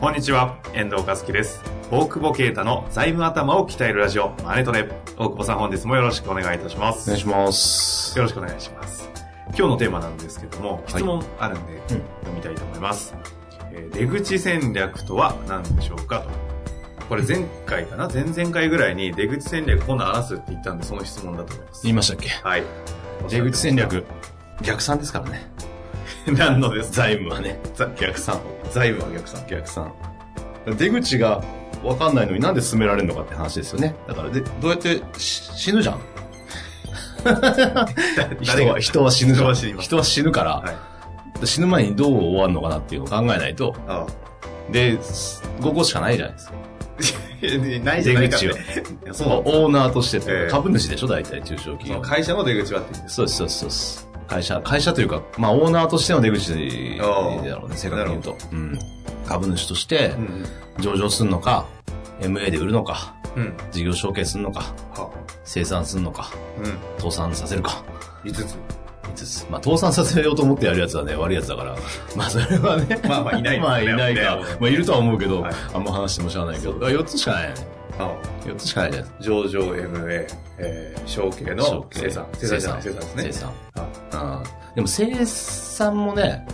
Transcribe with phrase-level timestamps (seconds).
[0.00, 1.60] こんにちは、遠藤和樹です。
[1.90, 4.88] 大久保啓太の財務頭を鍛えるラジオ、マネトレ。
[5.18, 7.10] 大久保さん本日もよろしくお願いいたします。
[7.10, 8.16] お願いします。
[8.16, 9.10] よろしくお願いします。
[9.48, 12.02] 今日のテーマなんですけども、質問あるんで、読
[12.34, 13.14] みたいと思います。
[13.72, 16.30] えー出口戦略とは何でしょうかと。
[17.10, 18.08] これ前回かな？
[18.08, 21.82] 前々回ぐらいに出口戦略今度話すって言ったんで、その質問だと思います。
[21.82, 22.30] 言いましたっけ？
[22.42, 22.62] はい。
[23.28, 24.06] 出口戦略。
[24.62, 25.46] 逆算ですからね。
[26.36, 27.58] 何のです財務はね。
[27.74, 28.40] ざ逆算。
[28.70, 29.46] 財務は逆算。
[29.48, 29.92] 逆算。
[30.78, 31.42] 出口が
[31.82, 33.94] 分かんないのになんで進められるのかって話ですよね。
[34.06, 36.00] だからで、どうやってし死ぬじゃん。
[38.40, 39.54] 人は、人は死ぬじゃん。
[39.54, 40.70] 人は死ぬから、は
[41.42, 41.46] い。
[41.46, 44.06] 死ぬ前にどう終わるのかなっていうのを考えないと、あ
[44.70, 46.52] で、5個しかないじゃないですか。
[46.56, 46.60] あ。
[47.84, 48.58] ないじゃないか出口
[49.04, 51.06] いやそうオーナーとして株主でしょ？
[51.08, 52.00] 大体中小企業。
[52.02, 52.94] 会社の出口はって。
[53.06, 54.09] そうです、そうです、そうです。
[54.30, 56.54] 会社、会社というか、まあ、オーナーとしての出口
[56.98, 58.36] だろうね、正確に言うと。
[58.52, 58.78] うん。
[59.26, 60.14] 株主として
[60.78, 60.82] う、ん。
[60.82, 61.66] 上場するのか、
[62.20, 63.56] MA で売るのか、うん。
[63.72, 64.60] 事業承継するのか、
[64.92, 65.10] は。
[65.42, 66.78] 生産するのか、うん。
[66.98, 67.82] 倒産させるか、
[68.22, 68.56] 5つ。
[69.02, 69.46] 5つ。
[69.50, 71.76] まあ、倒産させようと思ってやるやつはね、悪いやつだから。
[72.14, 73.00] まあ、それはね。
[73.08, 74.44] まあまあいないね まあ、いないかね。
[74.60, 76.74] まあ、いるとは思うけど、はいあんま話してもしゃあないけど。
[76.74, 77.80] 4つしかないよね。
[77.98, 78.16] は。
[78.44, 80.26] 4つしかないじゃないです上場 MA、
[80.58, 82.26] えー、承継の生産。
[82.34, 83.22] 生産じゃない、生産ですね。
[83.24, 83.52] 生産。
[84.18, 84.74] はうん。
[84.74, 86.46] でも、生産もね、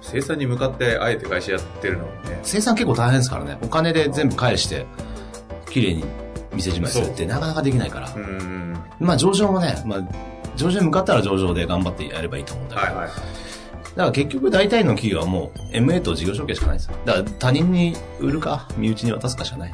[0.00, 2.38] 生産に向かってあえて会社やってるのもね。
[2.42, 3.58] 生産結構大変ですからね。
[3.62, 4.86] お金で全部返して、
[5.70, 6.04] 綺麗に
[6.52, 8.12] 店じまいするってなかなかできないから。
[8.14, 8.76] うん。
[9.00, 10.02] まあ上場もね、まあ
[10.56, 12.86] 上場に向かったら上場で頑張ってやればいいと思うんだけど。
[12.86, 13.08] はいはい。
[13.08, 13.22] だか
[14.06, 16.96] ら結局大体の企業はもう MA と事業承継しかないですよ。
[17.04, 19.72] だから他人に売るか、身内に渡すかしかない。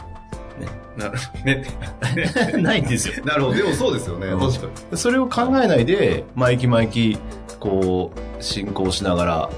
[0.96, 1.64] なる、ね。
[2.62, 3.24] ないんですよ。
[3.24, 3.56] なるほど。
[3.56, 4.28] でもそうですよね。
[4.28, 4.96] うん確かに。
[4.98, 7.18] それを考えないで、毎期毎期、
[7.58, 9.50] こう、進行しながら、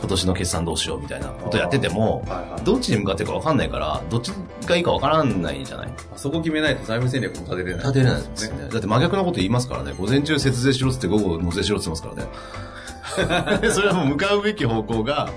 [0.00, 2.64] 今年の決算どうしようみたいなことやってても、はいはい。
[2.64, 4.32] どっちに向かってるか分かんないから、どっち
[4.64, 5.88] がいいか分からないじゃない？
[6.14, 7.78] あそこ決めないと財務戦略も立てれない。
[7.78, 8.68] 立てれないですね。
[8.70, 9.92] だって真逆のこと言いますからね。
[9.98, 13.68] 午前中節税しろっつって午後納税しろって言ってますからね。
[13.72, 15.30] それはもう向かうべき方向が、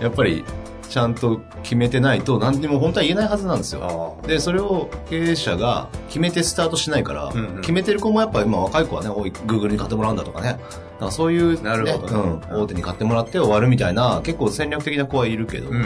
[0.00, 0.44] やっぱり
[0.88, 4.16] ちゃんと決めてないと何にも本当は言えないはずなんですよ。
[4.22, 10.52] あで、それを経営者が決めてスタートしないから、うんうん決めてる子もやっぱ今若い子はね、おい、Google に買ってもらうんだとかね。
[10.52, 10.64] だか
[11.00, 15.70] らそういう、ね、なるほどねうん、大手に買ってもらって終わるみたいな、結構戦略的な子はいるけど、あ。
[15.70, 15.84] うんうん。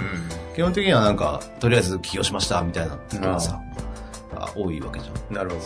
[0.54, 2.96] 基本的にはなんか、とりあえず起業しましたみたいな
[4.42, 5.34] あ多いわけじゃん。
[5.34, 5.56] なるほ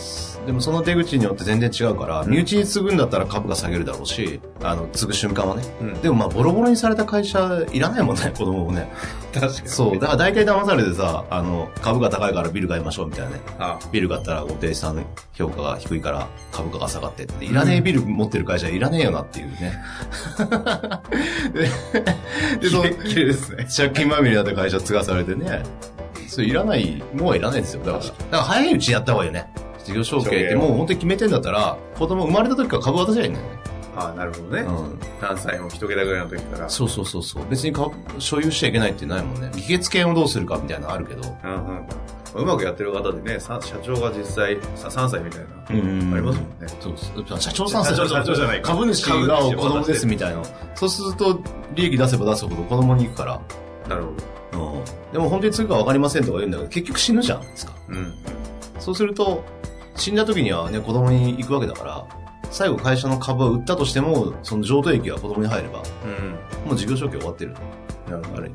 [0.46, 5.62] でもその出口によって全然違うから、身内に継ぐんだったら株が下げるだろうし、あの、継ぐ瞬間はね。
[5.80, 5.86] ど。
[5.86, 6.00] うん。
[6.02, 8.92] でもまあ、ボロボロにされた会社いらないもんね、 子供もね。
[9.32, 9.68] 確かに。
[9.68, 9.94] そう。
[9.94, 13.40] だから大体騙されてさ、あの、株が高いからビル買いましょうみたいなね。
[13.58, 19.78] あビル買ったらお定さん評価が低いから株価が下がってって、いらねえビル持ってる会社いらねえよなっていうね。
[21.52, 23.66] で、で、その きれいきれいですね。
[23.74, 25.62] 借金まみれだった会社継がされてね。
[26.28, 27.84] それいらない、もうはいらないんですよ。
[27.84, 29.50] だから、だから早いうちにやった方がいいよね。
[29.84, 33.52] 事業承継ってもう本当に決めてんだったら、子供生まれた時から株渡せばいいんだよね。
[33.96, 34.60] ああ、なるほどね。
[34.60, 34.98] うん。
[35.20, 36.68] 何歳も一桁ぐらいの時から。
[36.68, 37.48] そうそうそうそう。
[37.48, 39.50] 別に株所有しちゃいけないってないもんね。
[39.54, 41.36] 議決権をどうするかみたいなのあるけど。
[41.44, 41.86] うんうん。
[42.34, 45.46] うまくやってる方でね、さ社長が実際さ3歳みたいな。
[45.70, 46.68] うんありますもんね。
[46.80, 47.40] そうそう。
[47.40, 50.42] 社長さん社長社長じゃない株主が子供ですみたいな。
[50.74, 51.40] そうすると、
[51.74, 53.40] 利益出せば出すほど子供に行くから。
[53.88, 54.10] なるほ
[54.76, 55.12] うん。
[55.12, 57.40] でも本当に継ぐか分かりませんとか言うんだけど、結局死ぬじゃん。
[57.40, 57.72] ですか。
[57.88, 57.94] ど。
[57.94, 58.14] うん。
[58.78, 59.44] そうすると、
[59.96, 62.06] 死んだ時にはね、子供に行くわけだから、
[62.50, 66.68] 最後会社の株を売ったとしても、その譲渡益が子供に入れば、うん。
[66.68, 67.54] もう事業承継終わってる。
[68.08, 68.38] なるほど。
[68.38, 68.48] あれ。
[68.48, 68.54] うん。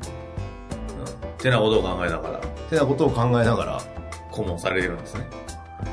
[1.38, 3.82] てなことを考えながら、ってなことを考えながら、
[4.30, 5.26] 顧問されてるんですね。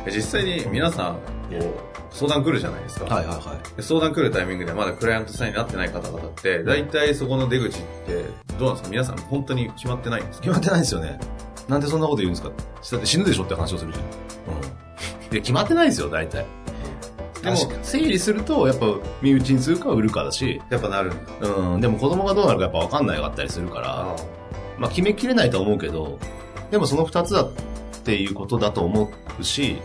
[0.05, 1.19] え実際に皆さん、こ
[1.57, 3.05] う、相談来るじゃないですか。
[3.05, 3.75] はいはいはい。
[3.75, 8.25] で相談来るタイミングでまだクライアントさんになってない方々って、大体そこの出口って、
[8.59, 8.89] どうなんですか？
[8.89, 10.43] 皆さん本当に決まってないんですか？
[10.43, 11.19] 決まってないんですよね。
[11.67, 12.49] なんでそんなこと言うんですか？
[12.49, 14.05] だって死ぬでしょって話をするじゃん。
[14.05, 15.29] うん。
[15.29, 16.45] で、決まってないんですよ、大体。
[17.41, 18.87] でも整理すると、やっぱ、
[19.21, 21.47] 身内に継ぐか売るかだし、やっぱなるんだ。
[21.47, 24.15] うん、でも子供がどうなるかやっぱ分かんないかったりするから、あ
[24.77, 26.19] まあ決めきれないとは思うけど、
[26.71, 27.51] でもその二つだっ
[28.03, 29.77] ていうことだと思うし、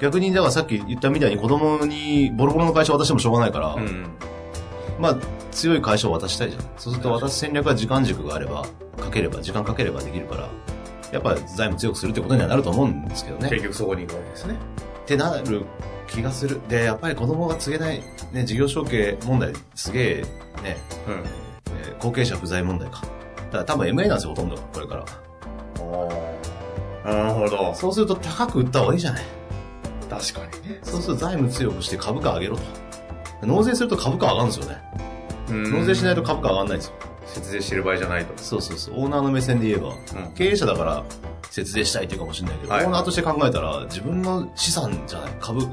[0.00, 4.06] 逆に、だからさっき言ったみたいに子供にボロボロの会社渡してもしょうがないから、うん。
[5.00, 5.18] まあ、
[5.58, 6.62] 強い会社を渡したいじゃん。
[6.76, 8.64] そうすると渡す戦略は時間軸があれば、
[8.96, 10.48] かければ、時間かければできるから、
[11.12, 13.50] やっぱり財務強くするってことにはなると思うんですけどね。
[13.50, 14.54] 結局そこに行くわけですね。
[15.02, 15.64] ってなる
[16.06, 16.60] 気がする。
[16.68, 18.02] で、やっぱり子供が告げない、
[18.32, 20.22] ね、事業承継問題、すげえ、
[20.62, 20.76] ね、
[21.06, 21.24] うん。
[21.76, 23.00] えー後継者不在問題か。
[23.00, 24.56] だから多分 MA なんですよ、ほとんど。
[24.56, 25.04] これから。
[27.12, 27.74] なるほど。
[27.74, 29.24] そうすると高く売った方がいいじゃない。
[30.08, 30.78] 確かにね。
[30.82, 32.62] そうすると財務強くして株価上げろと。
[33.46, 35.07] 納税すると株価上がるんですよね。
[35.50, 36.94] 納税しないと株価上がんないんですよ。
[37.26, 38.32] 節税してる場合じゃないと。
[38.42, 38.94] そうそうそう。
[38.96, 39.92] オーナーの目線で言えば、う
[40.28, 41.04] ん経営者だから
[41.50, 45.66] 節税したいっていうかもしれないけど、はいオーナーとして考えたら自分の資産じゃない株、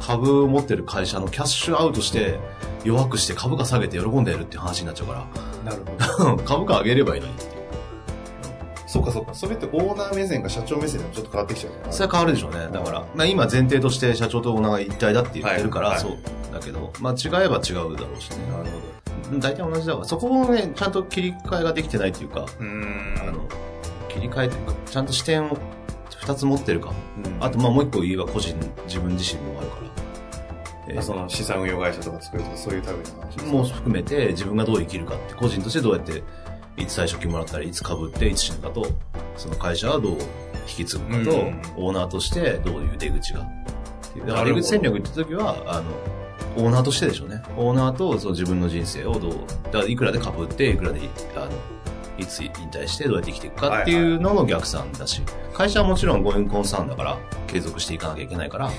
[0.00, 2.38] 株を持ってる会社のキャッシュアウトして
[2.84, 5.26] 弱くして株価下げて喜んでやるって話になっちゃうか
[5.64, 5.82] なる
[6.18, 6.36] ほど。
[6.36, 7.34] ら、 株価上げればいいのに。
[8.90, 9.32] そうかそうか。
[9.32, 11.78] それってオーナー目線か社長目線でもちょっと変わってきちゃうね。
[11.92, 12.68] それは変わるでしょうね。
[12.72, 16.18] だから、まあ今前提として社長とオーナーが一体だって言ってるから、はいそう
[16.52, 18.38] だけど、まあ違えば違うだろうしね。
[18.50, 19.38] なるほど。
[19.38, 23.14] 大体同じだから、そこをね、ちゃんと切り替えができてないっていうか、うーん。
[23.20, 23.48] あの、
[24.08, 25.56] 切り替えというか、ちゃんと視点を
[26.18, 26.92] 二つ持ってるか。
[27.24, 28.56] うんあと、まあもう一個言えば個人、
[28.88, 29.82] 自分自身もあるから。
[30.88, 36.24] えーその資産運用会社とか作るとかそういう類の話もう含めて自分がどう生きるかって、個人としてどうやって、
[36.80, 38.86] いつ退職金もらったり、いつ株って、いつ死ぬかと、
[39.36, 40.18] その会社はどう
[40.68, 43.40] 引き継ぐかと、うんオーナーとしてどういう出口が。
[43.40, 43.50] だか
[44.26, 47.42] らなるほど出口戦略言った時は、あの、オーナーとしてでしょうね。
[47.56, 49.32] オーナーとその自分の人生をどう、
[49.64, 51.00] だからいくらで株って、いくらで、
[51.36, 51.50] あの、
[52.18, 55.22] いつ引退してどうやって生きていくかっていうのの逆算だし、
[55.54, 58.70] 会社はもちろんゴーインコンサーンだから、継続していかなきゃいけないから、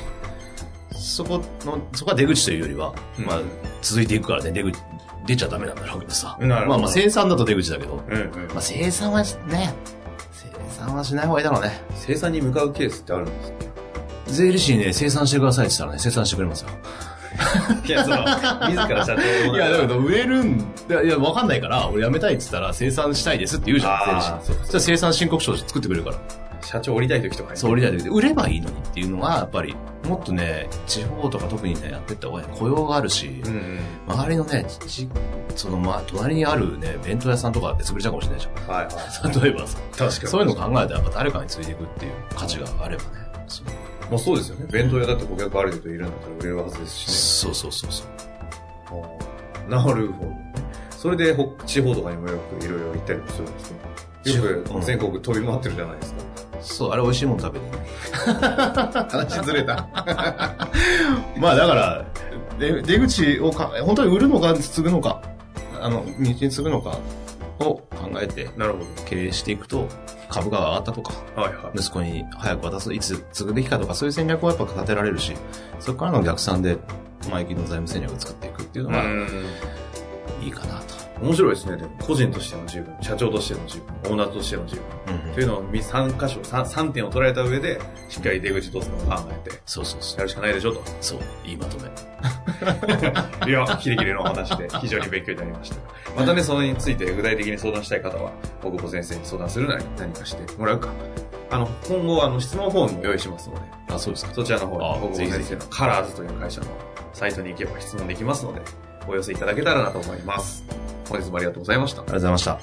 [0.91, 3.41] そこの、そこは出口というよりは、うんまあ、
[3.81, 4.77] 続いていくからね、出口、
[5.31, 6.37] 出ちゃダメなんだろうけどさ。
[6.39, 8.47] まあまあ、生産だと出口だけど、うんうん。
[8.49, 9.73] まあ、生産はしね、
[10.31, 11.71] 生産はしない方がいいだろうね。
[11.95, 13.55] 生産に向かうケースってあるんですか？
[14.27, 16.69] 税理士にね、生産してくださいって言ったらね、生産してくれますよ。
[17.85, 18.17] いや、その、
[18.67, 24.39] 自ら社長いや、だけど、売れるん、いや、いやわかんないから、俺辞めたいって言ったら、生産したいですって言うじゃん、あー税理士に。
[24.45, 26.17] そうかそしたら生産申告書作ってくれるから。
[26.63, 27.57] 社長降りたい時とかに。
[27.57, 29.75] そう、売りたい時で、売ればいいのにっていうのは、やっぱり、
[30.07, 32.43] もっとね、地方とか特にね、やってった方が。
[32.43, 33.79] 雇用があるし、うんうん。
[34.07, 35.09] 周りのね、ち、
[35.55, 38.75] その、まあ、隣にあるね、弁当屋さんとかって潰れちゃうかもしれないじゃん。
[38.75, 39.39] はいはい。
[39.41, 40.11] 例えばさ、確かに。
[40.27, 43.09] そういうの考えたらやっぱ誰かについていくっていう価値があればね。
[43.47, 43.65] そう
[44.11, 44.65] まあそうですよね。
[44.69, 49.69] 弁当屋だって顧客ある程度いるんだったら売れるはずですしそうそうそうそう。
[49.69, 49.77] ね。
[49.77, 50.51] なるほど。
[50.89, 53.77] それでほ地方とかにもよくいろいろ行ったりもするんですね。
[54.25, 56.21] ようんく全国飛び回ってるじゃないですか。
[56.61, 57.77] そう、あれ美味しいもの食べにね。
[59.09, 59.87] 話ずれた。
[61.37, 62.05] まあだから、
[62.59, 65.21] で出口をか、本当に売るのか継ぐのか、
[65.81, 66.99] あの、道に継ぐのか
[67.59, 67.81] を考
[68.21, 69.87] えてなるほ経営していくと、
[70.29, 71.41] 株価が上がったとか、ど。
[71.41, 71.77] はいはい。
[71.77, 75.33] 息子に早く渡す、いつ継ぐべきかとか、そういう戦略をやっぱ立てられるし、
[75.79, 76.77] そこからの逆算で、
[77.29, 79.27] 前金の財務戦略を作っていくっていうのがうん。
[80.41, 81.00] いいかなと。
[81.21, 81.77] 面白いですね。
[81.77, 85.15] でも個人としての自分、社長としての自分、オーナーとしての自分。
[85.15, 87.79] うんというのを3箇所、3, 3点を捉えた上で、
[88.09, 90.17] しっかり出口どうするのか考えて、そうそうそう。
[90.17, 90.81] やるしかないでしょと。
[90.99, 91.89] そう、いいまとめ。
[93.47, 95.75] いや、キリキリのお話で非常に勉強になりました。
[96.17, 98.31] またね、それについて具体的に相談したい方は、
[98.61, 100.89] 大久保先生に相談するなり何かしてもらうか。
[101.49, 104.33] あの、今後、あの、質問フォームも用意しますので、あ、そうですか。
[104.33, 106.67] そちらの方に、あ大久保先生のカラーズという会社の
[107.13, 108.61] サイトに行けば質問できますので、
[109.07, 110.80] お寄せいただけたらなと思います。
[111.09, 112.05] 本日もありがとうございましたあ。
[112.05, 112.59] りがとうございました。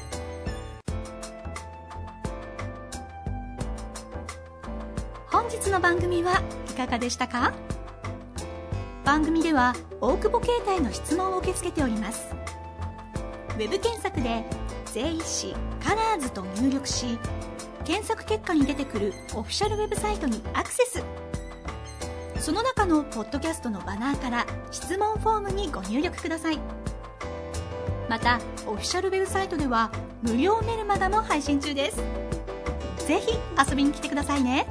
[5.30, 7.52] 本日の番組はいかがでしたか？
[9.04, 12.28] 番組では大久保携帯の質問を受け付けております
[13.54, 14.44] ウェブ検索で
[14.92, 17.18] 「税理士カラーズと入力し
[17.84, 21.02] 検索結果に出てくるオフィシャルウェブサイトにアクセス
[22.38, 26.58] その中のポッドキャストのバナーから質問フォームにご入力ください
[28.08, 29.90] またオフィシャルウェブサイトでは
[30.22, 31.96] 無料メルマガも配信中です。
[33.06, 34.66] ぜひ遊びに来てくださいね。